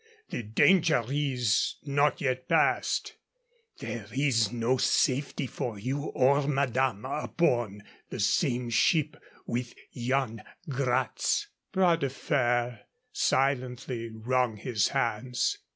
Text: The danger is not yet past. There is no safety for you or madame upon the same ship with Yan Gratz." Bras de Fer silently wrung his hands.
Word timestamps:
The 0.31 0.41
danger 0.41 1.03
is 1.09 1.75
not 1.83 2.21
yet 2.21 2.47
past. 2.47 3.17
There 3.77 4.07
is 4.11 4.51
no 4.51 4.77
safety 4.77 5.45
for 5.45 5.77
you 5.77 6.05
or 6.05 6.47
madame 6.47 7.05
upon 7.05 7.83
the 8.09 8.19
same 8.19 8.71
ship 8.71 9.15
with 9.45 9.75
Yan 9.91 10.41
Gratz." 10.67 11.49
Bras 11.71 11.99
de 11.99 12.09
Fer 12.09 12.79
silently 13.11 14.09
wrung 14.09 14.57
his 14.57 14.87
hands. 14.87 15.59